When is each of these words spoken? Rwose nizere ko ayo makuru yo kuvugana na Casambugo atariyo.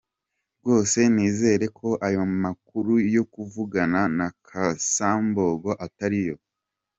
Rwose 0.59 0.99
nizere 1.13 1.65
ko 1.79 1.87
ayo 2.07 2.23
makuru 2.43 2.91
yo 3.15 3.23
kuvugana 3.33 3.99
na 4.17 4.27
Casambugo 4.47 5.71
atariyo. 5.87 6.35